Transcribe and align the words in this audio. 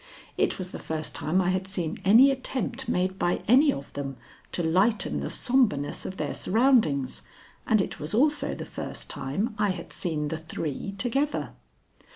It 0.35 0.57
was 0.57 0.71
the 0.71 0.79
first 0.79 1.13
time 1.13 1.39
I 1.39 1.49
had 1.49 1.67
seen 1.67 1.99
any 2.03 2.31
attempt 2.31 2.89
made 2.89 3.19
by 3.19 3.43
any 3.47 3.71
of 3.71 3.93
them 3.93 4.17
to 4.51 4.63
lighten 4.63 5.19
the 5.19 5.29
sombreness 5.29 6.07
of 6.07 6.17
their 6.17 6.33
surroundings, 6.33 7.21
and 7.67 7.79
it 7.79 7.99
was 7.99 8.15
also 8.15 8.55
the 8.55 8.65
first 8.65 9.11
time 9.11 9.53
I 9.59 9.69
had 9.69 9.93
seen 9.93 10.29
the 10.29 10.39
three 10.39 10.95
together. 10.97 11.51